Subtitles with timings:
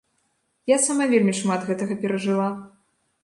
[0.69, 2.49] Я сама вельмі шмат гэтага перажыла.